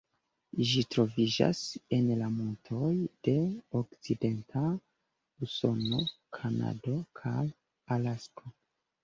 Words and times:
Ĝi 0.67 0.83
troviĝas 0.93 1.59
en 1.97 2.07
la 2.21 2.29
montoj 2.37 2.89
de 3.27 3.35
okcidenta 3.81 4.65
Usono, 5.49 6.01
Kanado 6.41 6.99
kaj 7.23 7.45
Alasko. 7.99 8.57